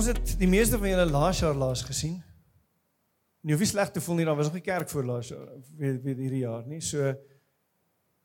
[0.00, 2.14] Ons het die meeste van julle laas jaar laas gesien.
[3.44, 5.50] Nie hoef nie sleg te voel nie, daar was nog nie kerk voor laas jaar,
[5.76, 6.78] weet weet hierdie jaar nie.
[6.80, 7.10] So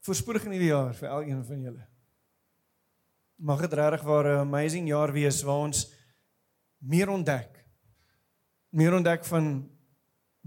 [0.07, 1.83] voorspoedig in hierdie jaar vir elkeen van julle.
[3.51, 5.91] Mag dit regtig waar 'n amazing jaar wees waar ons
[6.79, 7.59] meer ontdek.
[8.71, 9.69] Meer ontdek van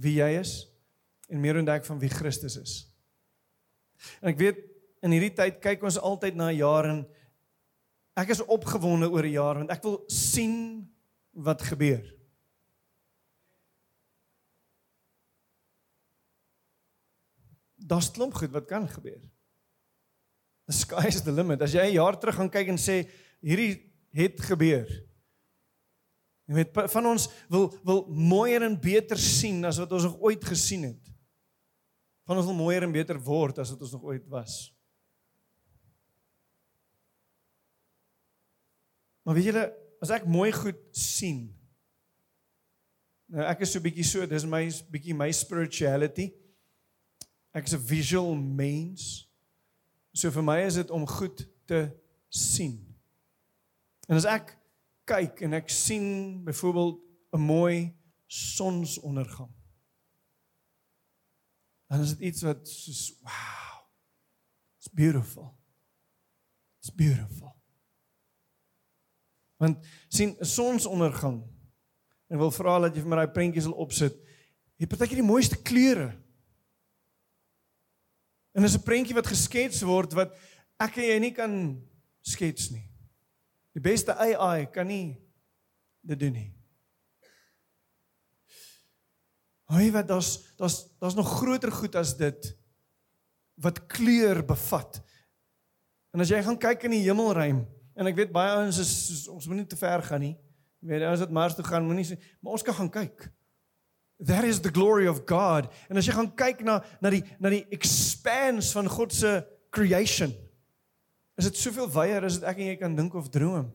[0.01, 0.65] wie jy is
[1.29, 2.89] en meer ontdek van wie Christus is.
[4.23, 4.65] En ek weet
[5.03, 7.07] in hierdie tyd kyk ons altyd na 'n jaar en
[8.17, 10.78] ek is opgewonde oor 'n jaar want ek wil sien
[11.39, 12.03] wat gebeur.
[17.79, 19.23] Daar's klomp goed wat kan gebeur.
[20.69, 21.63] The sky is the limit.
[21.63, 23.09] As jy 'n jaar terug gaan kyk en sê
[23.41, 24.89] hierdie het gebeur.
[26.49, 30.45] Jy weet van ons wil wil mooier en beter sien as wat ons nog ooit
[30.45, 31.13] gesien het.
[32.25, 34.75] Van ons wil mooier en beter word as wat ons nog ooit was.
[39.23, 41.49] Maar weet julle, as ek mooi goed sien.
[43.29, 46.31] Nou ek is so bietjie so, dis my bietjie my spirituality.
[47.55, 49.29] Ek is 'n visual mens.
[50.15, 51.91] So vir my is dit om goed te
[52.31, 52.79] sien.
[54.09, 54.57] En as ek
[55.05, 57.01] kyk en ek sien byvoorbeeld
[57.33, 57.95] 'n mooi
[58.27, 59.53] sonsondergang.
[61.89, 63.89] Dan is dit iets wat soos wow.
[64.79, 65.55] It's beautiful.
[66.81, 67.58] It's beautiful.
[69.59, 71.43] Want sien 'n sonsondergang.
[72.29, 74.15] En wil vra dat jy vir my daai prentjies wil opsit.
[74.79, 76.15] Het partykeer die mooiste kleure.
[78.55, 80.37] En dis 'n prentjie wat geskets word wat
[80.79, 81.83] ek en jy nie kan
[82.21, 82.85] skets nie.
[83.73, 85.19] Die beste AI kan nie
[86.03, 86.55] dit doen nie.
[89.69, 92.57] Hoe wat daar's daar's daar's nog groter goed as dit
[93.55, 95.01] wat kleur bevat.
[96.15, 97.67] En as jy gaan kyk in die hemelruim
[97.99, 100.37] en ek weet baie ouens is ons moenie te ver gaan nie.
[100.79, 103.27] Jy weet as dit Mars toe gaan moenie maar ons kan gaan kyk.
[104.19, 105.71] That is the glory of God.
[105.91, 109.41] En as jy gaan kyk na na die na die expanse van God se
[109.75, 110.35] creation.
[111.39, 113.69] Is dit soveel wyer as dit ek en jy kan dink of droom?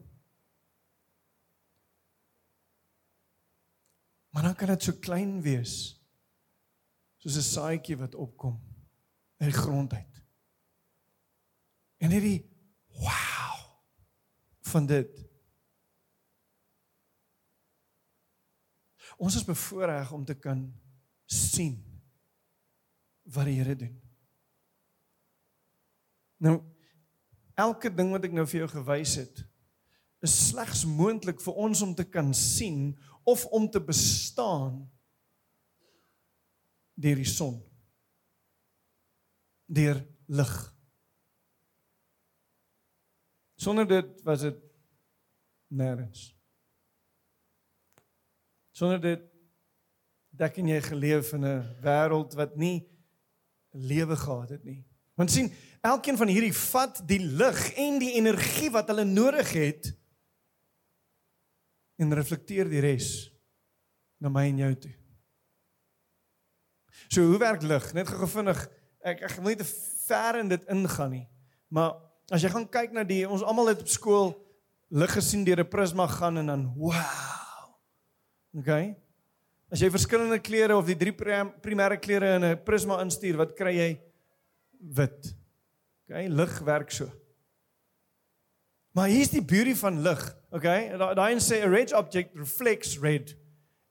[4.34, 5.96] Maar dan kan dit so klein wees.
[7.24, 8.60] Soos 'n saadjie wat opkom
[9.40, 10.16] uit die grond uit.
[12.04, 12.44] En hierdie
[13.00, 13.33] wow
[14.72, 15.24] van dit
[19.18, 20.64] Ons is bevoorreg om te kan
[21.30, 21.76] sien
[23.34, 23.94] wat die Here doen.
[26.44, 26.58] Nou
[27.54, 29.44] elke ding wat ek nou vir jou gewys het
[30.24, 32.94] is slegs moontlik vir ons om te kan sien
[33.28, 34.86] of om te bestaan
[36.96, 37.58] deur die son.
[39.68, 40.00] Deur
[40.32, 40.54] lig.
[43.64, 44.58] Sonder dit was dit
[45.72, 46.34] nêrens.
[48.76, 49.22] Sonder dit
[50.36, 52.90] dek en jy geleef in 'n wêreld wat nie
[53.72, 54.84] lewe gehad het nie.
[55.16, 59.94] Want sien, elkeen van hierdie vat die lig en die energie wat hulle nodig het
[61.98, 63.32] en reflekteer die res
[64.18, 64.96] na my en jou toe.
[67.08, 67.94] So hoe werk lig?
[67.94, 68.70] Net gou vinnig.
[69.04, 69.72] Ek ek moet nie te
[70.08, 71.28] ver in dit ingaan nie.
[71.68, 74.34] Maar as jy gaan kyk na die ons almal het op skool
[74.90, 77.34] lig gesien deur 'n prisma gaan en dan wow
[78.54, 78.94] Okay?
[79.74, 83.74] As jy verskillende kleure of die drie primêre kleure in 'n prisma instuur, wat kry
[83.74, 84.02] jy?
[84.80, 85.34] Wit.
[86.06, 87.10] Okay, lig werk so.
[88.94, 90.94] Maar hier's die beauty van lig, okay?
[90.98, 93.36] Daai sê a red object reflects red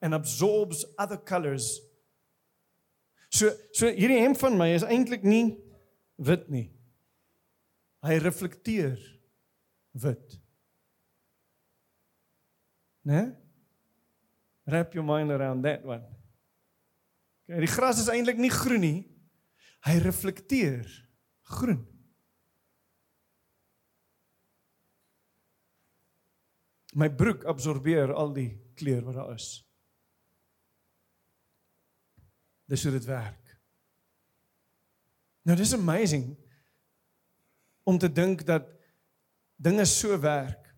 [0.00, 1.80] and absorbs other colors.
[3.30, 5.58] So so hierdie hemp van my is eintlik nie
[6.16, 6.70] wit nie.
[8.02, 8.98] Hy reflekteer
[9.92, 10.40] wit.
[13.06, 13.14] Né?
[13.14, 13.30] Nee?
[14.64, 16.04] Wrap your mind around that one.
[17.42, 18.98] Okay, die gras is eintlik nie groen nie.
[19.82, 20.86] Hy reflekteer
[21.50, 21.80] groen.
[26.94, 29.48] My broek absorbeer al die kleur wat daar is.
[32.70, 33.56] Dis hoe dit werk.
[35.42, 36.30] Nou dis amazing
[37.84, 38.68] om te dink dat
[39.56, 40.70] dinge so werk.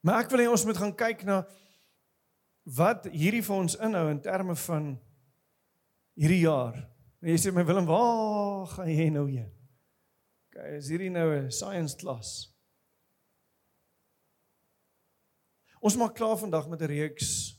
[0.00, 1.40] Maar ek wil hê ons moet gaan kyk na
[2.76, 4.92] wat hierdie vir ons inhou in terme van
[6.18, 6.78] hierdie jaar.
[7.22, 9.50] En jy sê my Willem, waar gaan jy nou heen?
[10.50, 12.52] Okay, is hierdie nou 'n science klas?
[15.80, 17.56] Ons maak klaar vandag met 'n reeks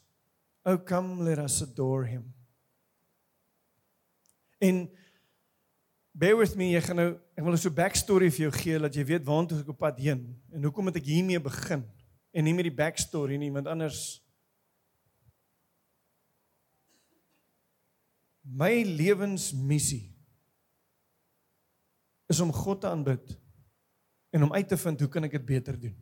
[0.68, 2.34] Oh come let us adore him.
[4.60, 4.90] En
[6.18, 8.96] bear with me, ek gaan nou ek wil 'n so backstory vir jou gee dat
[8.96, 11.86] jy weet waartoe ek op pad heen en hoekom het ek hiermee begin?
[12.38, 14.02] en nie met die backstory nie, want anders
[18.48, 20.06] my lewensmissie
[22.32, 23.34] is om God te aanbid
[24.36, 25.96] en om uit te vind hoe kan ek dit beter doen?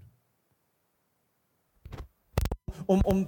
[2.86, 3.24] Om om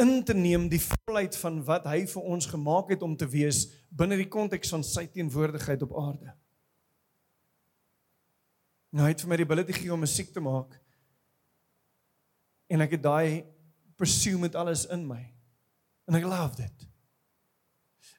[0.00, 3.66] in te neem die volheid van wat hy vir ons gemaak het om te wees
[3.90, 6.34] binne die konteks van sy teenwoordigheid op aarde.
[8.90, 10.74] Nou hy het vir my die ability gegee om musiek te maak.
[12.70, 13.44] En ek het daai
[14.00, 15.20] pursue met alles in my.
[16.08, 16.86] En ek love dit.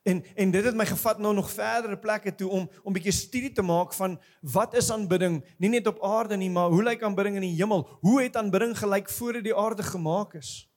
[0.08, 3.14] En en dit het my gevat nou nog verdere plekke toe om om 'n bietjie
[3.14, 7.04] studie te maak van wat is aanbidding nie net op aarde nie maar hoe lyk
[7.04, 7.88] aanbidding in die hemel?
[8.02, 10.71] Hoe het aanbidding gelyk voor die aarde gemaak is?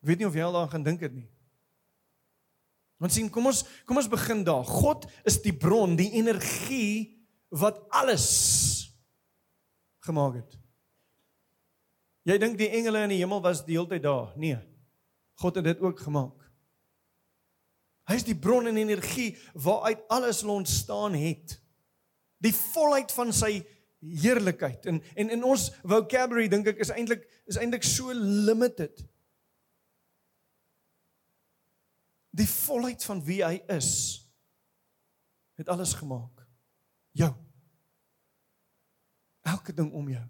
[0.00, 1.28] Ek weet nie of jy al daaraan gaan dink het nie.
[3.00, 4.64] Want sien, kom ons kom ons begin daar.
[4.64, 7.16] God is die bron, die energie
[7.48, 8.26] wat alles
[10.04, 10.58] gemaak het.
[12.28, 14.34] Jy dink die engele in die hemel was die hele tyd daar?
[14.36, 14.58] Nee.
[15.40, 16.36] God het dit ook gemaak.
[18.10, 21.56] Hy is die bron en energie waaruit alles ontstaan het.
[22.42, 23.60] Die volheid van sy
[24.00, 24.86] heerlikheid.
[24.90, 29.04] En en in ons vocabulary dink ek is eintlik is eintlik so limited.
[32.30, 33.90] Die volheid van wie hy is
[35.60, 36.46] het alles gemaak.
[37.10, 37.34] Jou.
[39.40, 40.26] Elke ding om jou.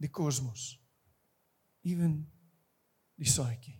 [0.00, 0.78] Die kosmos.
[1.82, 2.22] Ewen
[3.20, 3.76] die saadjie.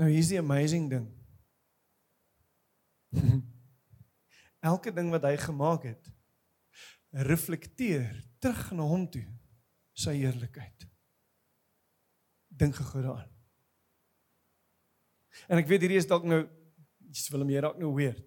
[0.00, 1.06] Nou hier's die amazing ding.
[4.70, 6.10] Elke ding wat hy gemaak het,
[7.10, 8.08] reflekteer
[8.40, 9.26] terug na hom toe
[10.00, 10.86] sy heerlikheid.
[12.48, 13.28] Dink gou daaraan.
[15.48, 16.42] En ek weet hierdie is dalk nou
[17.10, 18.26] iets wil hom hier dalk nou weird.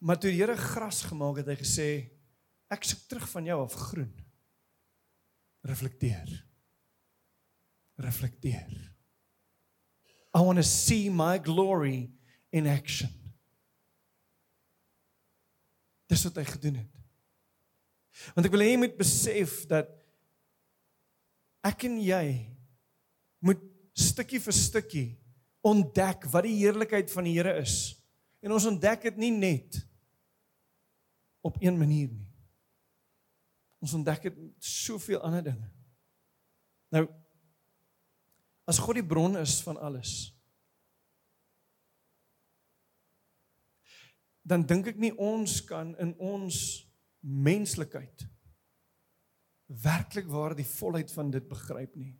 [0.00, 1.88] Maar toe die Here gras gemaak het, hy gesê
[2.72, 4.12] ek soek terug van jou af groen.
[5.66, 6.30] Reflekteer.
[8.00, 8.72] Reflekteer.
[10.36, 12.10] I want to see my glory
[12.52, 13.12] in action.
[16.08, 16.92] Dis wat hy gedoen het.
[18.36, 19.95] Want ek wil hê jy moet besef dat
[21.66, 22.26] ek en jy
[23.44, 23.62] moet
[23.96, 25.06] stukkie vir stukkie
[25.66, 27.96] ontdek wat die heerlikheid van die Here is.
[28.44, 29.80] En ons ontdek dit nie net
[31.46, 32.26] op een manier nie.
[33.82, 35.70] Ons ontdek dit soveel ander dinge.
[36.94, 37.06] Nou
[38.66, 40.34] As God die bron is van alles.
[44.42, 46.58] Dan dink ek nie ons kan in ons
[47.22, 48.26] menslikheid
[49.66, 52.14] werklik waar die volheid van dit begryp nie.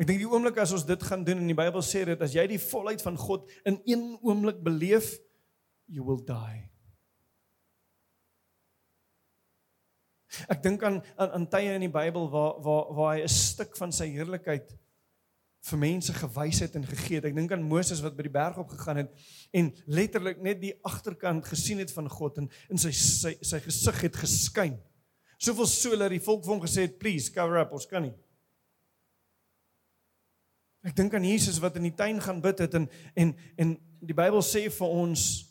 [0.00, 2.32] Ek dink die oomblik as ons dit gaan doen en die Bybel sê dit as
[2.32, 5.18] jy die volheid van God in een oomblik beleef,
[5.86, 6.62] you will die.
[10.48, 13.76] Ek dink aan aan aan tye in die Bybel waar waar waar hy 'n stuk
[13.76, 14.72] van sy heerlikheid
[15.62, 17.24] vir mense gewys het en gegee het.
[17.24, 19.12] Ek dink aan Moses wat by die berg op gegaan het
[19.52, 24.00] en letterlik net die agterkant gesien het van God en in sy sy sy gesig
[24.00, 24.80] het geskyn.
[25.42, 28.14] Soveel so dat die volk vir hom gesê het, "Please cover up, ons kan nie."
[30.82, 34.14] Ek dink aan Jesus wat in die tuin gaan bid het en en en die
[34.14, 35.48] Bybel sê vir ons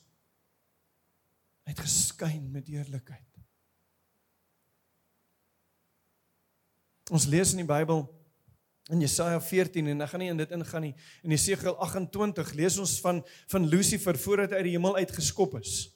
[1.63, 3.27] hy het geskyn met heerlikheid.
[7.11, 8.03] Ons lees in die Bybel
[8.91, 10.95] in Jesaja 14 en ek gaan nie in dit ingaan nie.
[11.23, 15.91] In Jesegiel 28 lees ons van van Lucifer voordat hy uit die hemel uitgeskop is.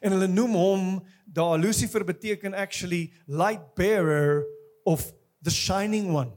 [0.00, 0.86] En hulle noem hom
[1.24, 4.46] daar Lucifer beteken actually light bearer
[4.84, 6.32] of the shining one.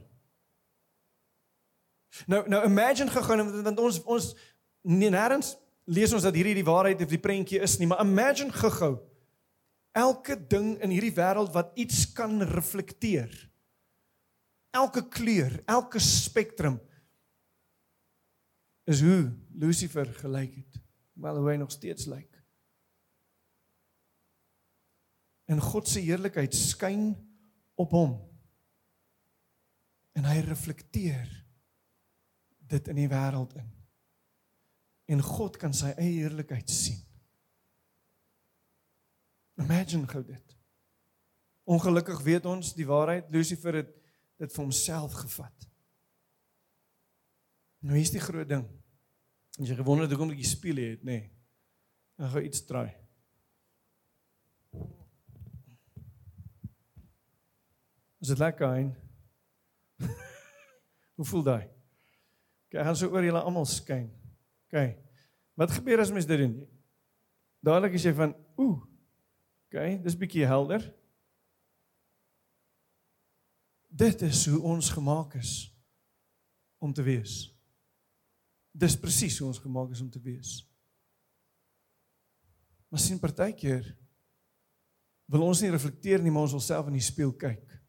[2.28, 4.36] Nou nou imagine gegaan want ons ons
[4.82, 8.54] nie nêrens lees ons dat hierdie die waarheid of die prentjie is nie, maar imagine
[8.54, 8.96] gehou
[9.96, 13.30] elke ding in hierdie wêreld wat iets kan reflekteer
[14.76, 16.80] elke kleur, elke spektrum
[18.86, 20.82] is hoe Lucifer gelyk het.
[21.14, 22.35] Wel hoe hy nog steeds lyk.
[25.46, 27.12] En God se heerlikheid skyn
[27.78, 28.16] op hom.
[30.16, 31.28] En hy reflekteer
[32.66, 33.68] dit in die wêreld in.
[35.14, 37.02] En God kan sy eie heerlikheid sien.
[39.62, 40.56] Imagine gou dit.
[41.66, 43.94] Ongelukkig weet ons die waarheid Lucifer het
[44.42, 45.70] dit vir homself gevat.
[47.86, 48.66] Nou is die groot ding.
[49.56, 51.20] As jy gewonder het hoekom ek die spieël het, nê.
[51.22, 51.32] Nee,
[52.20, 52.92] dan gaan iets draai.
[58.25, 58.88] Is dit lekker hein?
[61.15, 61.65] Hoe voel daai?
[62.74, 64.08] Kyk, gaan so oor julle almal skyn.
[64.65, 64.96] OK.
[65.62, 66.55] Wat gebeur as mens dit doen?
[67.62, 68.79] Dadelik as jy van ooh.
[69.70, 70.82] Okay, dis bietjie helder.
[73.94, 75.53] Dit is hoe ons gemaak is
[76.82, 77.38] om te wees.
[78.74, 80.58] Dis presies hoe ons gemaak is om te wees.
[82.89, 83.94] Maar sien partykeer
[85.29, 87.85] wil ons nie reflekteer nie, maar ons wil self in die spieël kyk.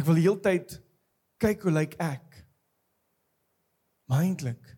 [0.00, 0.78] Ek wil die hele tyd
[1.42, 2.38] kyk hoe lyk ek?
[4.08, 4.70] Maar eintlik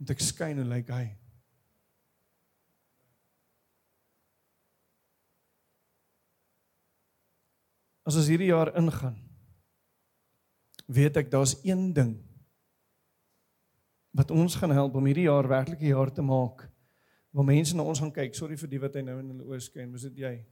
[0.00, 1.02] moet ek skyn hoe lyk hy?
[8.08, 9.18] As ons hierdie jaar ingaan,
[10.88, 12.16] weet ek daar's een ding
[14.16, 16.64] wat ons gaan help om hierdie jaar werklik 'n jaar te maak
[17.30, 18.34] waar mense na ons gaan kyk.
[18.34, 20.46] Sorry vir die wat hy nou in hulle oë skyn, was dit jy?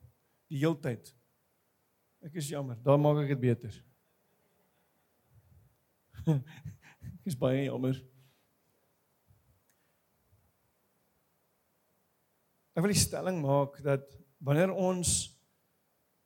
[0.53, 1.18] Die heeltyd.
[2.27, 3.75] Ek is jammer, daar maak ek dit beter.
[6.35, 7.99] ek is baie jammer.
[12.75, 14.07] Ek wil die stelling maak dat
[14.39, 15.35] wanneer ons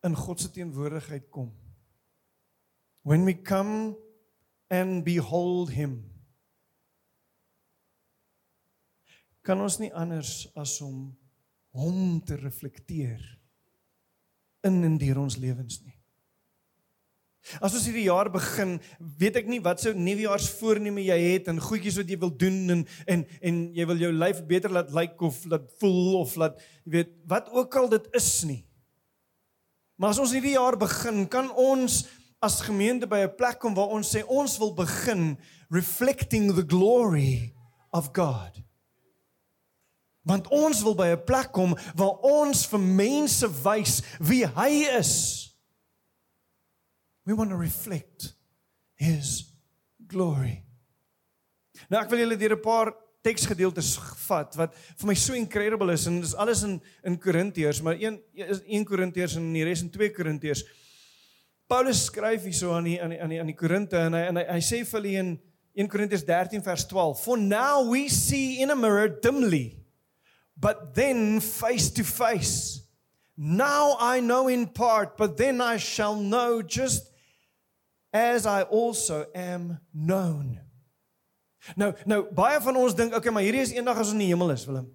[0.05, 1.53] in God se teenwoordigheid kom
[3.03, 3.97] when we come
[4.69, 6.03] and behold him
[9.43, 11.11] kan ons nie anders as om
[11.75, 13.23] hom te reflekteer
[14.67, 15.97] in en deur ons lewens nie.
[17.59, 18.77] As ons hierdie jaar begin,
[19.19, 22.85] weet ek nie wat sou nuwejaarsvoorneme jy het en goedjies wat jy wil doen en
[23.11, 26.63] en en jy wil jou lyf beter laat lyk like of laat voel of laat
[26.87, 28.63] jy weet wat ook al dit is nie.
[29.99, 32.05] Maar as ons hierdie jaar begin, kan ons
[32.43, 35.37] as gemeente by 'n plek kom waar ons sê ons wil begin
[35.71, 37.55] reflecting the glory
[37.91, 38.63] of God.
[40.29, 45.51] Want ons wil by 'n plek kom waar ons vir mense wys wie hy is.
[47.25, 48.35] We want to reflect
[48.95, 49.55] his
[50.07, 50.63] glory.
[51.89, 56.07] Nou ek wil julle deur 'n paar teksgedeeltes vat wat vir my so incredible is
[56.07, 60.11] en dis alles in in Korintiërs, maar 1 1 Korintiërs en die res in 2
[60.11, 60.65] Korintiërs.
[61.67, 64.37] Paulus skryf hierso aan die aan die aan die aan die Korinte en hy en
[64.37, 65.41] hy, hy sê vir hulle in
[65.75, 69.82] 1 Korintiërs 13 vers 12, "For now we see in a mirror dimly."
[70.57, 72.83] But then face to face.
[73.37, 77.11] Now I know in part, but then I shall know just
[78.13, 80.61] as I also am known.
[81.79, 84.33] Nou, nou baie van ons dink, okay, maar hierdie is eendag as ons in die
[84.33, 84.89] hemel is, Willem.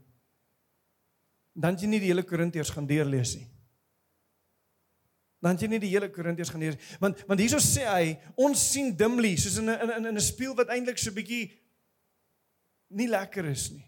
[1.57, 3.47] Dan jy nie die hele Korintiërs gaan deurlees nie.
[5.41, 8.89] Dan jy nie die hele Korintiërs gaan lees want want hierso sê hy ons sien
[8.97, 11.51] dimly soos in 'n in 'n 'n spieël wat eintlik so bietjie
[12.89, 13.85] nie lekker is nie.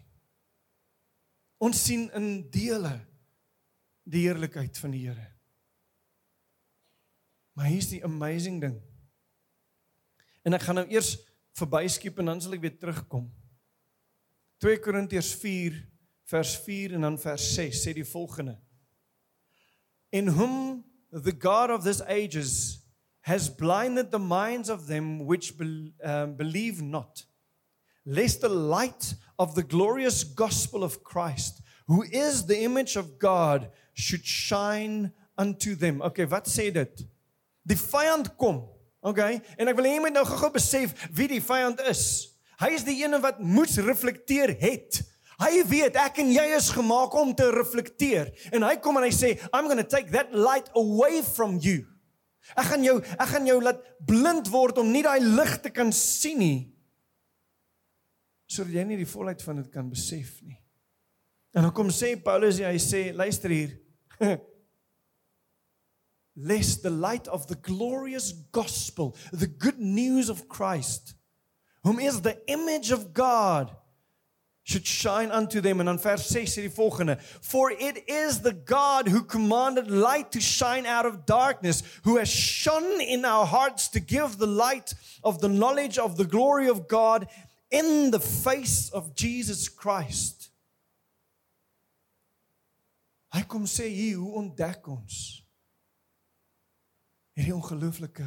[1.60, 2.94] Ons sien in dele
[4.08, 5.26] die heerlikheid van die Here.
[7.52, 8.78] Maar hier's die amazing ding.
[10.46, 11.18] En ek gaan nou eers
[11.58, 13.26] verbyskiep en dan sal ek weer terugkom.
[14.64, 15.76] 2 Korintiërs 4
[16.30, 18.56] vers 4 en dan vers 6 sê die volgende.
[20.16, 22.80] In whom the god of this ages
[23.28, 27.26] has blinded the minds of them which be, um, believe not
[28.04, 33.70] lest the light of the glorious gospel of Christ, who is the image of God,
[33.94, 36.00] should shine unto them.
[36.02, 37.04] Okay, wat sê dit?
[37.66, 38.64] Die vyand kom.
[39.00, 39.40] Okay?
[39.56, 42.02] En ek wil hê jy moet nou gou-gou besef wie die vyand is.
[42.60, 45.00] Hy is die een wat moes reflekteer het.
[45.40, 48.28] Hy weet ek en jy is gemaak om te reflekteer.
[48.52, 51.86] En hy kom en hy sê, I'm going to take that light away from you.
[52.58, 55.92] Ek gaan jou ek gaan jou laat blind word om nie daai lig te kan
[55.94, 56.60] sien nie
[58.50, 60.58] sodat jy nie die volheid van dit kan besef nie.
[61.54, 63.76] En dan kom sê Paulus hy sê luister hier.
[66.50, 71.14] Lest the light of the glorious gospel, the good news of Christ,
[71.82, 73.74] whom is the image of God,
[74.62, 75.80] should shine unto them.
[75.80, 80.30] En dan vers 6 sê die volgende: For it is the God who commanded light
[80.32, 84.94] to shine out of darkness, who has shone in our hearts to give the light
[85.22, 87.26] of the knowledge of the glory of God
[87.70, 90.50] in the face of Jesus Christ.
[93.30, 95.18] Hy kom sê hier hoe ontdek ons
[97.38, 98.26] hierdie ongelooflike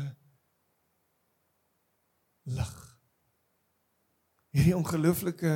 [2.56, 2.76] lig.
[4.56, 5.52] Hierdie ongelooflike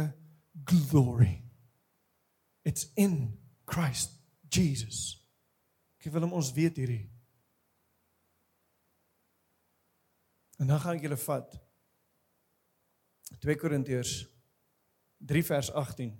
[0.67, 1.44] glory.
[2.67, 4.20] It's in Christ
[4.51, 5.15] Jesus.
[6.03, 7.06] Ek wil hom ons weet hierdie.
[10.60, 11.56] En dan gaan ek julle vat
[13.39, 14.25] 2 Korintiërs
[15.27, 16.13] 3 vers 18.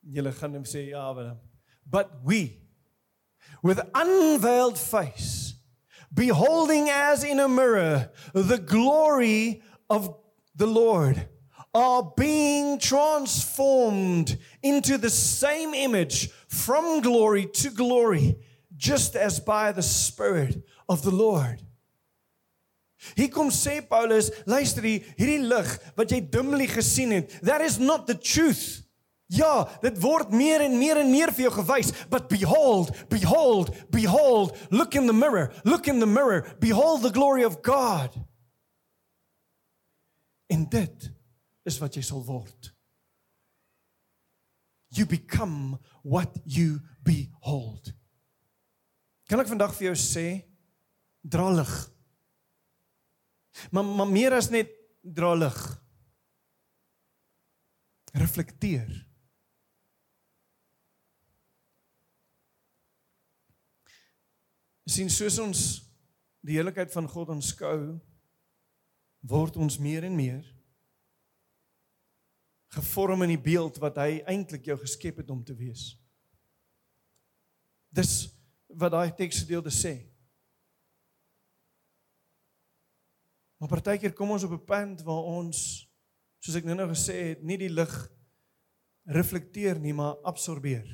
[0.00, 1.38] Julle gaan hom sê ja, Willem.
[1.84, 2.60] But we
[3.62, 5.54] with unveiled face
[6.12, 10.14] beholding as in a mirror the glory of
[10.54, 11.28] the Lord
[11.74, 18.38] are being transformed into the same image from glory to glory,
[18.76, 21.62] just as by the Spirit of the Lord.
[23.14, 27.78] Hier kom sê Paulus, luister hier, hierdie lig wat jy dimly gesien het, that is
[27.78, 28.82] not the truth.
[29.28, 34.56] Ja, dit word meer en meer en meer vir jou gewys, but behold, behold, behold,
[34.72, 38.16] look in the mirror, look in the mirror, behold the glory of God.
[40.48, 41.10] En dit
[41.68, 42.72] is wat jy sal word.
[44.96, 47.92] You become what you behold.
[49.28, 50.26] Kan ek vandag vir jou sê
[51.20, 51.74] dra lig.
[53.70, 54.70] Maar maar meer as net
[55.02, 55.60] dra lig.
[58.12, 59.08] Reflekteer.
[64.88, 65.62] sien soos ons
[66.40, 67.98] die heiligheid van God aanskou
[69.28, 70.46] word ons meer en meer
[72.72, 75.94] gevorm in die beeld wat hy eintlik jou geskep het om te wees.
[77.88, 78.28] Dis
[78.68, 79.94] wat daai teksgedeelte sê.
[83.58, 85.88] Maar partykeer kom ons op 'n punt waar ons
[86.38, 87.94] soos ek nou-nou gesê het, nie die lig
[89.04, 90.86] reflekteer nie, maar absorbeer.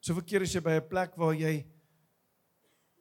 [0.00, 1.66] So verkeer as jy by 'n plek waar jy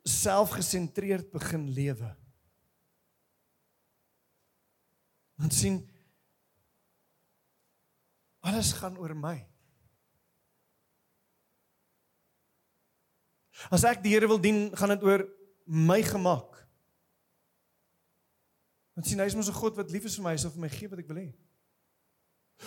[0.08, 2.16] selfgesentreerd begin lewe.
[5.36, 5.90] Dan sien
[8.40, 9.38] alles gaan oor my.
[13.72, 15.24] As ek die Here wil dien, gaan dit oor
[15.66, 16.60] my gemak.
[18.94, 20.62] Want sien hy is mos 'n God wat lief is vir my, hy sal vir
[20.62, 21.34] my gee wat ek wil hê.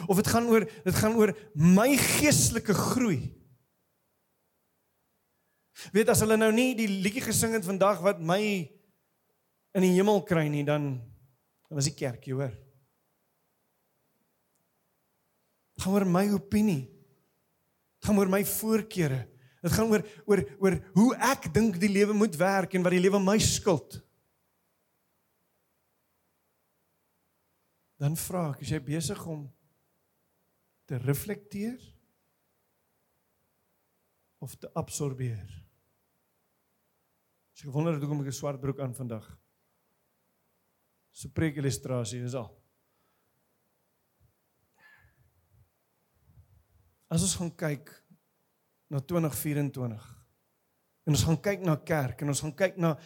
[0.09, 3.35] Of dit gaan oor dit gaan oor my geestelike groei.
[5.93, 8.41] Weet as hulle nou nie die liedjie gesing het vandag wat my
[9.77, 11.03] in die hemel kry nie, dan
[11.69, 12.53] dan was die kerk, jy hoor.
[15.75, 16.87] Dit gaan oor my opinie.
[17.99, 19.27] Dit gaan oor my voorkeure.
[19.67, 23.03] Dit gaan oor oor oor hoe ek dink die lewe moet werk en wat die
[23.03, 23.99] lewe my skuld.
[27.99, 29.47] Dan vra ek, is jy besig om
[30.87, 31.81] te reflekteer
[34.45, 35.49] of te absorbeer?
[37.57, 39.27] Ek wonder hoekom ek 'n swart broek aan vandag.
[41.11, 42.53] So preek illustrasie is al.
[47.09, 48.06] As ons gaan kyk
[48.93, 50.11] na 2024
[51.07, 52.97] en ons gaan kyk na kerk en ons gaan kyk na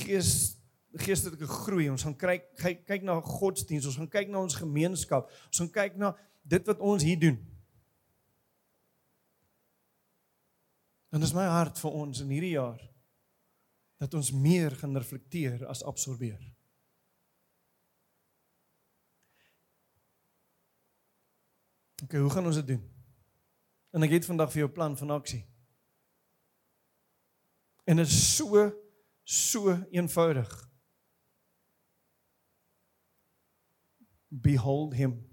[0.00, 0.60] gees
[0.98, 5.30] geestelike groei, ons gaan kyk kyk, kyk na godsdiens, ons gaan kyk na ons gemeenskap,
[5.50, 7.38] ons gaan kyk na dit wat ons hier doen.
[11.10, 12.80] Dan is my hart vir ons in hierdie jaar
[14.00, 16.40] dat ons meer gaan reflekteer as absorbeer.
[22.00, 22.82] OK, hoe gaan ons dit doen?
[23.90, 25.46] En ek het vandag vir jou 'n plan van aksie.
[27.84, 28.70] En dit is so
[29.22, 30.70] so eenvoudig.
[34.28, 35.28] Behold him.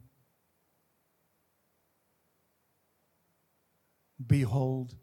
[4.16, 4.96] Behold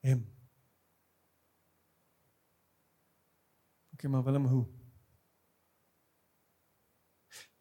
[0.00, 0.34] him.
[3.92, 4.66] Okay, maar Willem hoe?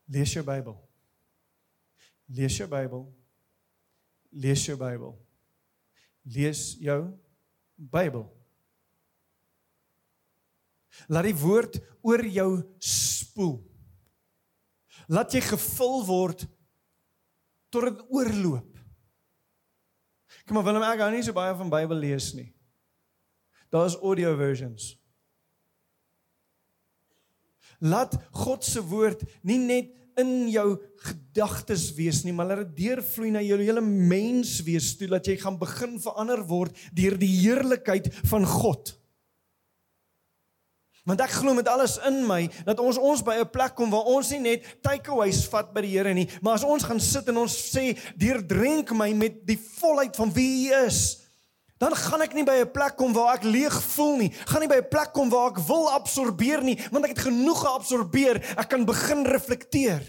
[0.03, 0.89] Lees jou Bybel.
[2.25, 3.24] Lees jou Bybel
[4.35, 5.13] lees jou Bybel.
[6.35, 6.99] Lees jou
[7.75, 8.25] Bybel.
[11.11, 13.57] Laat die woord oor jou spoel.
[15.11, 16.45] Laat jy gevul word
[17.73, 18.71] tot dit oorloop.
[20.45, 22.51] Kom maar Willem, ek hou nie so baie van Bybel lees nie.
[23.73, 24.93] Daar's audio versions.
[27.83, 29.91] Laat God se woord nie net
[30.21, 30.67] in jou
[31.05, 35.37] gedagtes wees nie, maar laat dit deurvloei na jou hele mens wees toe dat jy
[35.41, 38.95] gaan begin verander word deur die heerlikheid van God.
[41.05, 44.09] Want ek glo met alles in my dat ons ons by 'n plek kom waar
[44.09, 47.37] ons nie net takeaways vat by die Here nie, maar as ons gaan sit en
[47.37, 51.24] ons sê deurdrink my met die volheid van wie U is,
[51.77, 54.29] dan gaan ek nie by 'n plek kom waar ek leeg voel nie.
[54.29, 57.61] Gaan nie by 'n plek kom waar ek wil absorbeer nie, want ek het genoeg
[57.61, 58.35] geabsorbeer.
[58.57, 60.03] Ek kan begin reflekteer.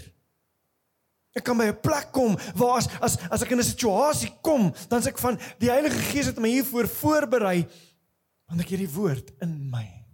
[1.35, 4.73] Ek kan by 'n plek kom waar as as as ek in 'n situasie kom,
[4.89, 7.67] dan sê ek van die Heilige Gees het my hiervoor voorberei
[8.49, 10.07] want ek het die woord in my.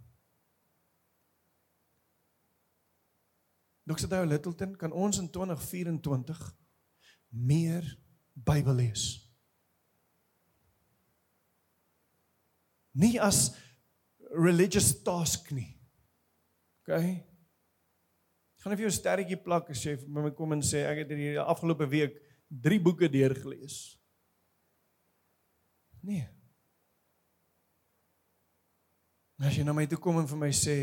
[3.85, 4.07] Dr.
[4.07, 6.55] Dale Littleton, kan ons in 2024
[7.29, 7.99] meer
[8.33, 9.22] Bybel lees?
[12.93, 13.51] Nie as
[14.33, 15.73] religious task nie.
[16.83, 16.99] OK?
[18.63, 21.03] Gaan ek vir jou 'n sterretjie plak as jy by my kom en sê ek
[21.03, 22.15] het hierdie afgelope week
[22.49, 23.97] 3 boeke deurgelees.
[26.03, 26.27] Nee.
[29.39, 30.77] As jy na my toe kom en vir my sê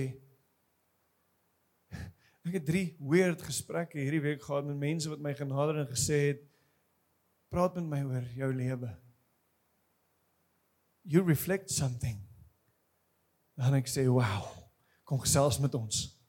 [2.46, 6.18] ek het 3 weird gesprekke hierdie week gehad met mense wat my genader en gesê
[6.32, 6.44] het
[7.50, 8.90] praat met my oor jou lewe.
[11.02, 12.20] You reflect something.
[13.56, 14.48] Dan ek sê, "Wow,
[15.04, 16.20] kom gesels met ons."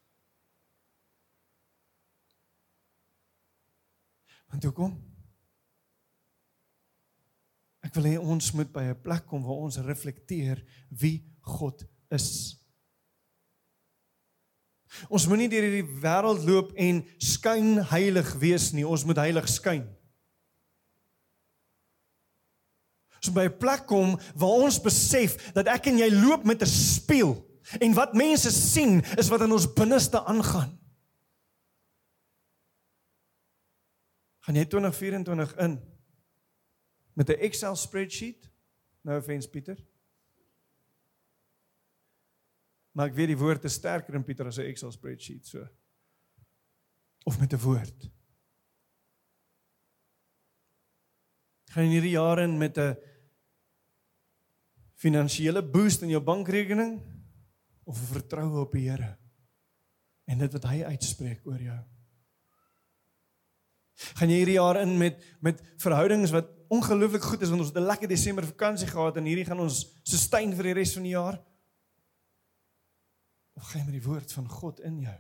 [4.52, 5.12] Want hoekom?
[7.82, 12.60] Ek wil hê ons moet by 'n plek kom waar ons reflekteer wie God is.
[15.08, 19.88] Ons moenie deur hierdie wêreld loop en skyn heilig wees nie, ons moet heilig skyn.
[23.22, 26.66] Ons by 'n plek kom waar ons besef dat ek en jy loop met 'n
[26.66, 27.38] spieël
[27.80, 30.82] en wat mense sien is wat in ons binneste aangaan.
[34.42, 35.80] gaan jy 2024 in
[37.14, 38.50] met 'n Excel spreadsheet?
[39.02, 39.78] Nou offense Pieter.
[42.92, 45.68] Maar ek weet die woord is sterker in Pieter as 'n Excel spreadsheet so.
[47.24, 48.10] Of met 'n woord.
[51.72, 52.98] Gaan jy hierdie jaar in met 'n
[55.02, 57.00] finansiële boost in jou bankrekening
[57.84, 59.18] of 'n vertroue op die Here?
[60.26, 61.80] En dit wat hy uitspreek oor jou.
[64.18, 67.78] Gaan jy hierdie jaar in met met verhoudings wat ongelooflik goed is want ons het
[67.78, 71.16] 'n lekker Desember vakansie gehad en hierdie gaan ons sustain vir die res van die
[71.18, 71.42] jaar?
[73.54, 75.20] Of gaan jy met die woord van God in jou?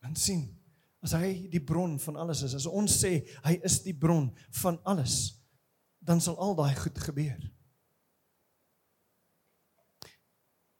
[0.00, 0.59] Want sien,
[1.02, 4.28] as hy die bron van alles is, as ons sê hy is die bron
[4.62, 5.40] van alles,
[6.00, 7.40] dan sal al daai goed gebeur.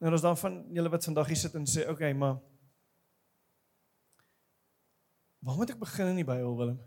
[0.00, 2.38] Nou as dan van julle wat vandag hier sit en sê, "Oké, okay, maar
[5.40, 6.80] Waar moet ek begin in die Bybel, Willem?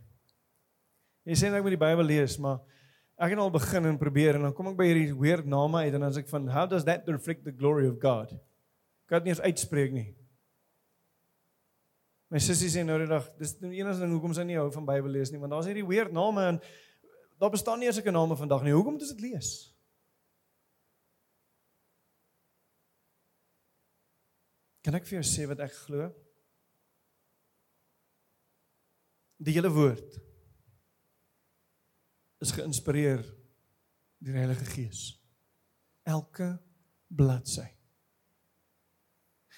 [1.26, 2.60] Jy sê ek moet die Bybel lees, maar
[3.18, 5.96] ek het al begin en probeer en dan kom ek by hierdie weird name uit
[5.98, 8.30] en dan sê ek van how does that reflect the glory of God?
[9.10, 10.06] Kan dit nie eens uitspreek nie.
[12.34, 14.88] My sussie sê nou die dag, dis die enigste ding hoekom sy nie hou van
[14.88, 16.60] Bybel lees nie, want daar's hierdie weird name en
[17.38, 18.74] daar bestaan nie eens 'n name vandag nie.
[18.74, 19.70] Hoekom moet ons dit lees?
[24.84, 26.12] Kan ek vir jou sê wat ek glo?
[29.44, 30.20] die hele woord
[32.44, 35.02] is geïnspireer deur die Heilige Gees.
[36.08, 36.54] Elke
[37.12, 37.66] bladsy.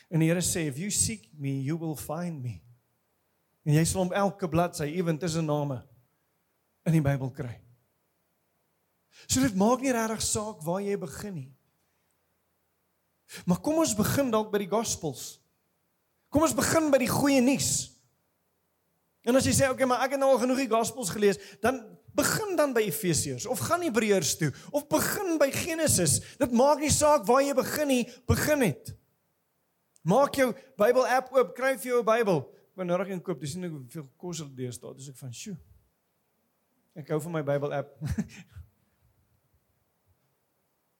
[0.09, 2.64] En die Here sê if you seek me, you will find me.
[3.65, 5.79] En jy sal hom elke bladsy, ewen tussen name
[6.85, 7.55] in die Bybel kry.
[9.25, 11.51] So dit maak nie regtig saak waar jy begin nie.
[13.49, 15.39] Maar kom ons begin dalk by die Gospels.
[16.29, 17.89] Kom ons begin by die goeie nuus.
[19.25, 21.39] En as jy sê, "Oké, okay, maar ek het nou al genoeg die Gospels gelees,"
[21.61, 26.21] dan begin dan by Efesiërs of gaan Hebreërs toe of begin by Genesis.
[26.37, 28.93] Dit maak nie saak waar jy begin nie, begin net.
[30.03, 32.54] Maak jou Bybel app oop, kry vir jou 'n Bybel.
[32.75, 35.33] Wou nou reg een koop, dis nie hoeveel kos dit deur staan, dis ek van,
[35.33, 35.55] "Sjoe."
[36.95, 37.99] Ek hou van my Bybel app.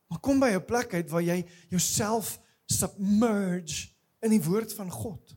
[0.10, 5.36] maar kom by 'n plek uit waar jy jouself submerge in die woord van God.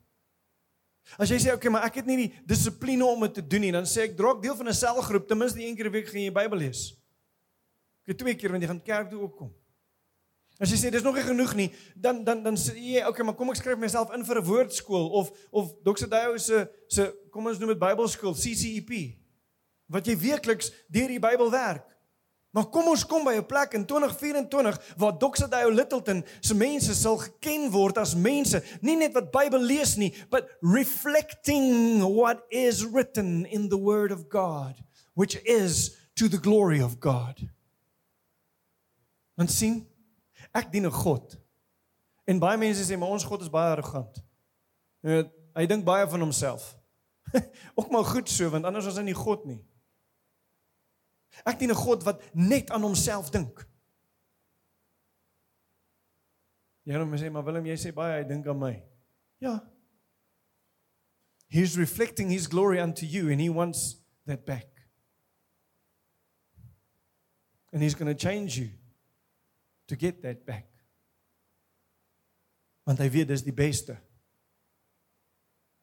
[1.16, 3.72] As jy sê okay, maar ek het nie die dissipline om dit te doen nie,
[3.72, 6.20] dan sê ek draak deel van 'n selgroep, ten minste een keer 'n week gaan
[6.20, 6.94] jy die Bybel lees.
[8.06, 9.54] Ek twee keer wanneer jy gaan kerk toe ook kom.
[10.58, 13.36] As jy sê dis nog nie genoeg nie, dan dan dan sê jy okay, maar
[13.38, 16.08] kom ek skryf myself in vir 'n woordskool of of Dr.
[16.10, 19.14] Dayo se se kom ons noem dit Bybelskool, CCEP.
[19.86, 21.86] Wat jy weekliks deur die Bybel werk.
[22.50, 25.46] Maar kom ons kom by 'n plek in 2024 waar Dr.
[25.46, 30.14] Dio Littleton se mense sal geken word as mense, nie net wat Bybel lees nie,
[30.30, 34.74] but reflecting what is written in the word of God,
[35.14, 37.48] which is to the glory of God.
[39.36, 39.86] Want sien,
[40.52, 41.38] ek dien 'n God.
[42.26, 44.22] En baie mense sê maar ons God is baie arrogant.
[45.02, 46.76] Hy dink baie van homself.
[47.78, 49.64] Ook maar goed so, want anders was hy nie God nie.
[51.44, 53.66] Ek dien 'n God wat net aan homself dink.
[56.88, 58.74] Jy nou sê maar Willem, jy sê baie hy dink aan my.
[59.44, 59.60] Ja.
[61.48, 64.68] He's reflecting his glory unto you and he wants that back.
[67.72, 68.77] And he's going to change you
[69.88, 70.68] to get that back.
[72.84, 73.96] Want hy weet dis die beste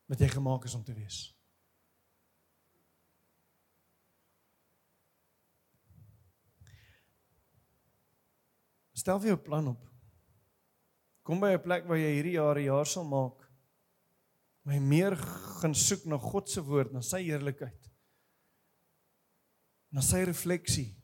[0.06, 1.24] wat jy gemaak is om te wees.
[8.96, 9.82] Stel vir jou plan op.
[11.26, 13.50] kom by 'n plek waar jy hierdie jaar 'n jaar sal maak.
[14.64, 17.90] My meer gaan soek na God se woord, na sy heerlikheid.
[19.92, 20.96] Na sy refleksie.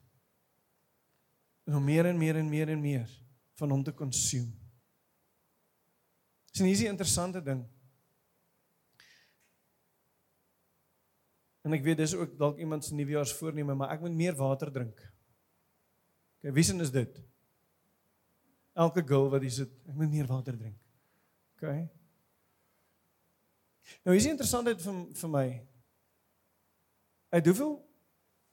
[1.64, 3.10] En om meer en meer en meer en meer
[3.60, 4.52] van hom te consume.
[6.52, 7.64] Dis 'n hierdie interessante ding.
[11.62, 14.98] En ek weet dis ook dalk iemand se nuwejaarsvoorneme, maar ek moet meer water drink.
[16.38, 17.22] Okay, wie sien is dit?
[18.74, 20.78] Elke girl wat hier sit, ek moet meer water drink.
[21.56, 21.88] Okay.
[24.02, 25.46] Nou is dit interessant vir vir my.
[27.32, 27.76] Uit hoeveel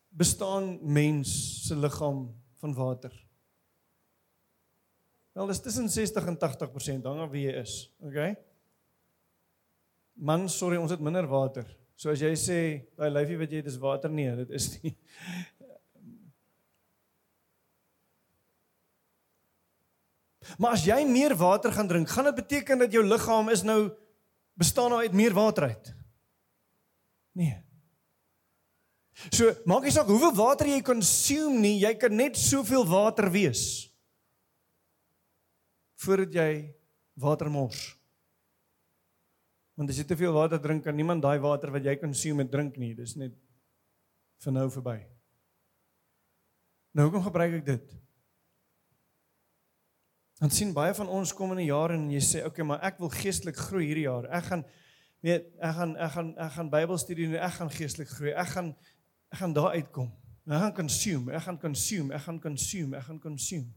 [0.10, 1.32] bestaan mens
[1.68, 2.28] se liggaam
[2.60, 3.14] van water?
[5.38, 8.34] Wel, dis tussen 60 en 80% hang af wie jy is, okay?
[10.20, 11.68] Man, sorry, ons het minder water.
[12.00, 12.60] So as jy sê
[13.00, 14.96] daai lyfie wat jy het is water nee, dit is nie.
[20.58, 23.92] Maar as jy meer water gaan drink, gaan dit beteken dat jou liggaam is nou
[24.58, 25.92] bestaan nou uit meer water uit.
[27.38, 27.60] Nee.
[29.28, 33.86] So, maak nie saak hoeveel water jy consume nie, jy kan net soveel water wees
[36.00, 36.52] voordat jy
[37.20, 37.90] water mors.
[39.76, 42.78] Want as jy te veel water drink, kan niemand daai water wat jy consume drink
[42.80, 42.94] nie.
[42.96, 43.36] Dis net
[44.44, 44.98] vir nou verby.
[46.96, 47.96] Nou hoekom gebruik ek dit?
[50.40, 52.84] Dan sien baie van ons kom in 'n jaar en jy sê, "Oké, okay, maar
[52.84, 54.26] ek wil geestelik groei hierdie jaar.
[54.32, 54.66] Ek gaan
[55.22, 57.36] weet, ek gaan ek gaan ek gaan Bybelstudie doen.
[57.36, 58.32] Ek gaan geestelik groei.
[58.32, 58.76] Ek gaan
[59.30, 60.10] ek gaan daar uitkom.
[60.50, 63.74] Ek gaan consume, ek gaan consume, ek gaan consume, ek gaan consume."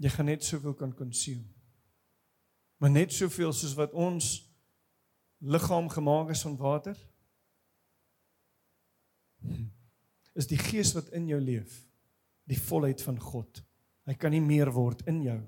[0.00, 1.44] Jy gaan net soveel kan consume.
[2.80, 4.30] Maar net soveel soos wat ons
[5.44, 6.96] liggaam gemaak is van water.
[10.32, 11.82] Is die gees wat in jou leef,
[12.48, 13.60] die volheid van God.
[14.08, 15.38] Hy kan nie meer word in jou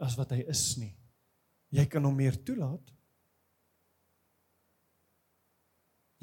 [0.00, 0.94] as wat hy is nie.
[1.76, 2.95] Jy kan hom meer toelaat.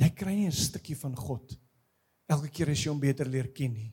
[0.02, 1.58] Jy kry nie 'n stukkie van God
[2.28, 3.92] elke keer as jy hom beter leer ken nie.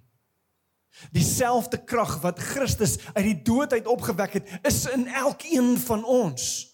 [1.14, 6.66] Dieselfde krag wat Christus uit die dood uit opgewek het, is in elkeen van ons.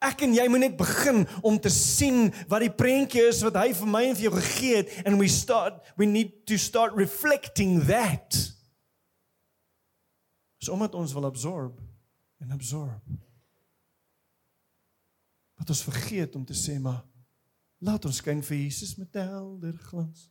[0.00, 3.72] Ek en jy moet net begin om te sien wat die prentjie is wat hy
[3.76, 7.82] vir my en vir jou gegee het and we start we need to start reflecting
[7.88, 8.36] that.
[10.60, 11.76] So omdat ons wil absorb
[12.40, 13.04] en absorb.
[15.60, 17.02] Wat ons vergeet om te sê maar
[17.80, 20.28] laat ons skyn vir Jesus met helder glans.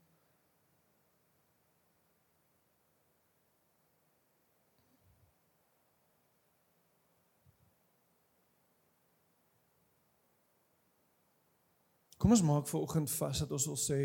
[12.20, 14.02] Kom ons maak vir oggend vas dat ons wil sê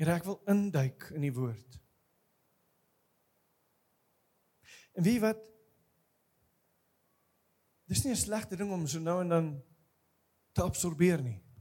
[0.00, 1.78] Here ek wil induik in die woord.
[4.98, 5.38] En wie wat
[7.92, 9.62] Dis nie 'n slegte ding om so nou en dan
[10.52, 11.51] te absorbeer nie.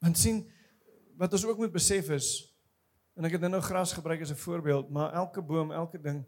[0.00, 0.44] Want sien
[1.20, 2.28] wat ons ook moet besef is
[3.18, 6.24] en ek het nou gras gebruik as 'n voorbeeld, maar elke boom, elke ding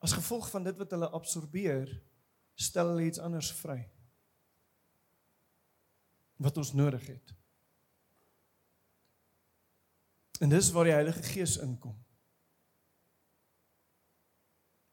[0.00, 1.90] as gevolg van dit wat hulle absorbeer,
[2.54, 3.80] stel hulle iets anders vry
[6.40, 7.34] wat ons nodig het.
[10.40, 11.98] En dis waar die Heilige Gees inkom.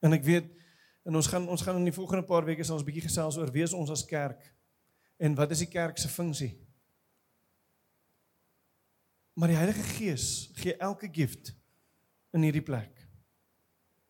[0.04, 0.52] En ek weet
[1.08, 3.64] en ons gaan ons gaan in die volgende paar weke ons bietjie gesels oor wie
[3.64, 4.44] is ons as kerk
[5.18, 6.54] en wat is die kerk se funksie.
[9.38, 11.54] Maar die Heilige Gees gee elke gift
[12.34, 12.94] in hierdie plek.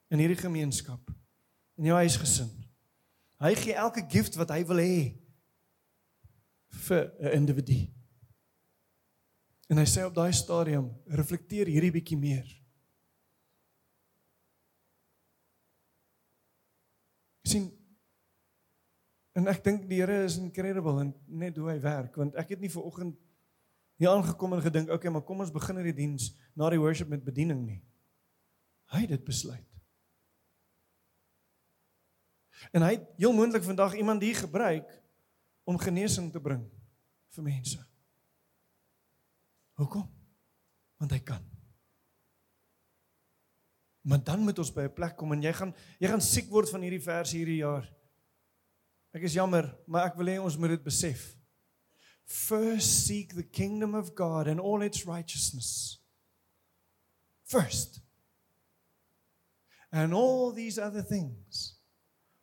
[0.08, 1.12] In hierdie gemeenskap.
[1.76, 2.52] In jou huisgesin.
[3.44, 5.00] Hy gee elke gift wat hy wil hê
[6.88, 7.88] vir 'n individu.
[9.68, 12.58] En hy sê op daai stadium, reflekteer hierdie bietjie meer.
[17.48, 17.72] sien
[19.38, 22.64] en ek dink die Here is incredible en net hoe hy werk want ek het
[22.64, 23.16] nie ver oggend
[23.98, 27.26] hier aangekom en gedink okay maar kom ons begin hierdie diens na die worship met
[27.26, 27.82] bediening nie
[28.94, 29.68] hy het dit besluit
[32.72, 35.04] En hy het heel moontlik vandag iemand hier gebruik
[35.64, 36.64] om genesing te bring
[37.36, 37.82] vir mense.
[39.78, 40.08] Hoekom?
[40.98, 41.44] Want hy kan.
[44.08, 46.70] Maar dan moet ons by 'n plek kom en jy gaan jy gaan siek word
[46.70, 47.86] van hierdie vers hierdie jaar.
[49.16, 51.32] Ek is jammer, maar ek wil hê ons moet dit besef.
[52.28, 56.02] First seek the kingdom of God and all its righteousness.
[57.48, 58.02] First.
[59.92, 61.80] And all these other things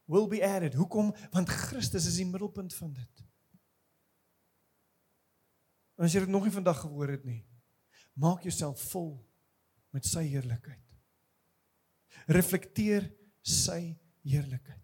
[0.06, 0.74] will be added.
[0.74, 1.12] Hoekom?
[1.32, 3.24] Want Christus is die middelpunt van dit.
[6.00, 7.44] En as jy dit nog nie vandag gehoor het nie,
[8.14, 9.16] Maak jouself vol
[9.94, 10.82] met sy heerlikheid.
[12.30, 13.08] Reflekteer
[13.42, 14.83] sy heerlikheid.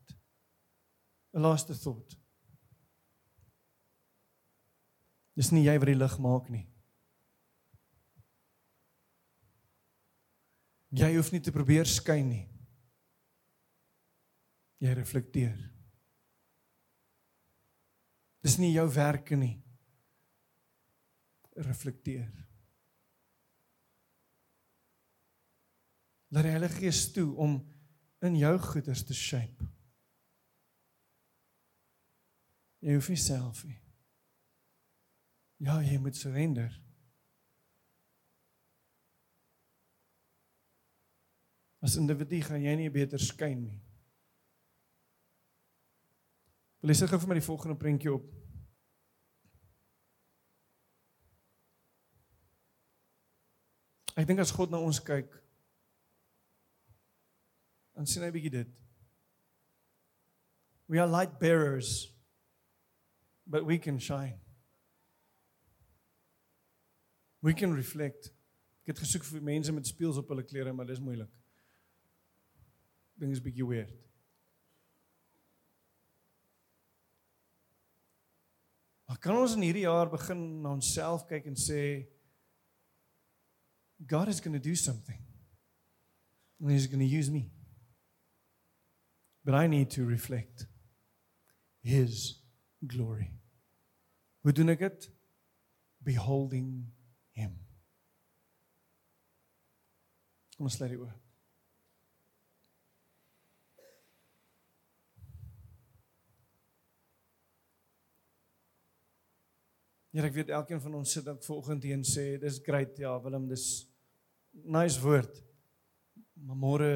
[1.33, 2.17] 'n Laaste thought.
[5.35, 6.67] Dis nie jy wat die lig maak nie.
[10.91, 12.47] Jy hoef nie te probeer skyn nie.
[14.83, 15.59] Jy reflekteer.
[18.43, 19.55] Dis nie jou werke nie.
[21.61, 22.31] Reflekteer.
[26.31, 27.59] Laat die Heilige Gees toe om
[28.25, 29.67] in jou goeders te shape.
[32.81, 33.79] Jy hoef nie self nie.
[35.61, 36.73] Ja, jy moet surrender.
[41.85, 43.79] As individu gaan jy nie beter skyn nie.
[46.81, 48.25] Wil jy sê gou vir my die volgende prentjie op?
[54.17, 55.33] Ek dink as God na ons kyk,
[57.97, 58.73] dan sien hy bietjie dit.
[60.91, 62.09] We are light bearers,
[63.51, 64.39] but we can shine.
[67.43, 68.31] We can reflect.
[68.85, 71.31] Ek het gesoek vir mense met speels op hulle klere, maar dis moeilik.
[73.19, 73.97] Ding is bietjie weird.
[79.11, 81.81] Maar kan ons in hierdie jaar begin na onsself kyk en sê
[84.07, 85.19] God is going to do something.
[86.61, 87.51] And he's going to use me.
[89.45, 90.67] But I need to reflect
[91.83, 92.39] his
[92.87, 93.40] glory.
[94.41, 95.09] Hoe doen ek dit?
[96.05, 96.69] Beholding
[97.37, 97.57] him.
[100.57, 101.13] Kom ons sluit die oë.
[110.11, 113.13] Ja, ek weet elkeen van ons sit dan vanoggend hier en sê dis great ja
[113.23, 113.67] Willem, dis
[114.67, 115.37] nice woord.
[116.35, 116.89] Maar môre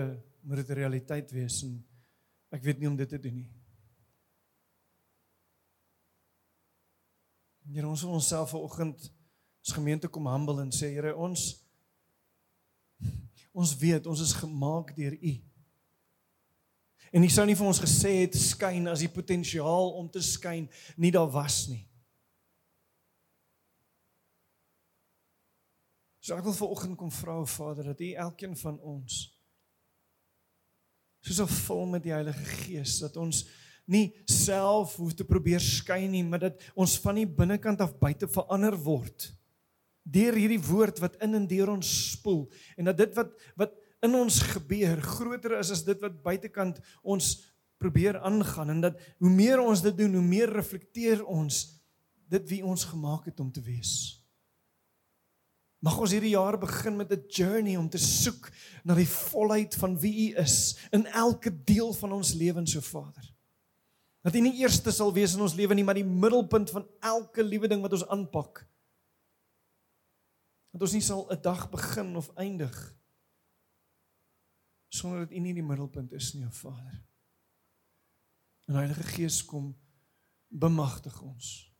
[0.42, 1.76] moet dit realiteit wees en
[2.56, 3.52] ek weet nie om dit te doen nie.
[7.72, 9.12] Here ons wil onsself vanoggend
[9.64, 11.54] as gemeente kom humble en sê Here ons
[13.54, 15.32] ons weet ons is gemaak deur U.
[17.14, 20.66] En U sou nie vir ons gesê het skyn as die potensiaal om te skyn
[20.98, 21.84] nie daar was nie.
[26.24, 29.22] So ek wil vanoggend kom vra o Vader dat U elkeen van ons
[31.24, 33.46] soos vol met die Heilige Gees dat ons
[33.86, 38.28] nie self hoef te probeer skyn nie, maar dat ons van die binnekant af buite
[38.28, 39.30] verander word
[40.04, 42.44] deur hierdie woord wat in en deur ons spoel
[42.76, 47.30] en dat dit wat wat in ons gebeur groter is as dit wat buitekant ons
[47.80, 51.64] probeer aangaan en dat hoe meer ons dit doen, hoe meer reflekteer ons
[52.32, 54.20] dit wie ons gemaak het om te wees.
[55.84, 58.50] Mag ons hierdie jaar begin met 'n journey om te soek
[58.84, 63.33] na die volheid van wie U is in elke deel van ons lewens, so Vader.
[64.24, 67.44] Dat U nie eerste sal wees in ons lewe nie, maar die middelpunt van elke
[67.44, 68.62] liewe ding wat ons aanpak.
[70.72, 72.74] Dat ons nie sal 'n dag begin of eindig
[74.88, 77.02] sonder dat U nie die middelpunt is nie, o Vader.
[78.66, 79.74] En Heilige Gees kom
[80.48, 81.72] bemagtig ons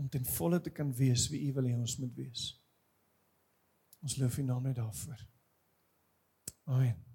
[0.00, 2.46] om ten volle te kan wees wie U wil hê ons moet wees.
[4.00, 5.28] Ons loof U naam net daarvoor.
[6.64, 7.09] Amen.